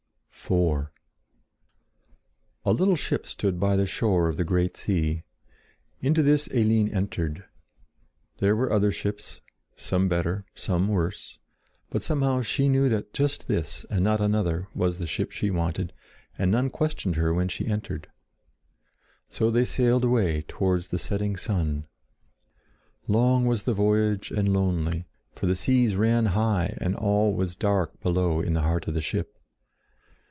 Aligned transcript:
[Illustration: 0.53 0.87
DOMES 2.65 2.67
AND 2.67 2.75
SPIRES] 2.75 2.75
IV 2.75 2.75
A 2.75 2.77
little 2.77 2.95
ship 2.97 3.27
stood 3.27 3.59
by 3.59 3.75
the 3.77 3.85
shore 3.87 4.27
of 4.27 4.35
the 4.35 4.43
great 4.43 4.75
sea; 4.75 5.23
into 6.01 6.21
this 6.23 6.47
Eline 6.47 6.89
entered. 6.89 7.45
There 8.39 8.53
were 8.55 8.69
other 8.73 8.91
ships, 8.91 9.39
some 9.77 10.09
better, 10.09 10.43
some 10.55 10.89
worse. 10.89 11.37
But 11.89 12.01
somehow 12.01 12.41
she 12.41 12.67
knew 12.67 12.89
that 12.89 13.13
just 13.13 13.47
this, 13.47 13.85
and 13.89 14.03
not 14.03 14.19
another, 14.19 14.67
was 14.75 14.97
the 14.97 15.07
ship 15.07 15.31
she 15.31 15.49
wanted, 15.51 15.93
and 16.37 16.51
none 16.51 16.69
questioned 16.71 17.15
her 17.17 17.33
when 17.33 17.47
she 17.47 17.65
entered. 17.67 18.09
So 19.29 19.51
they 19.51 19.63
sailed 19.63 20.03
away 20.03 20.41
towards 20.47 20.87
the 20.89 20.99
setting 20.99 21.37
sun. 21.37 21.87
Long 23.07 23.45
was 23.45 23.63
the 23.63 23.73
voyage 23.75 24.31
and 24.31 24.51
lonely; 24.51 25.05
for 25.31 25.45
the 25.45 25.55
seas 25.55 25.95
ran 25.95 26.25
high 26.25 26.75
and 26.81 26.93
all 26.97 27.33
was 27.35 27.55
dark 27.55 28.01
below 28.01 28.41
in 28.41 28.51
the 28.53 28.63
heart 28.63 28.85
of 28.89 28.95
the 28.95 29.01
ship. 29.01 29.37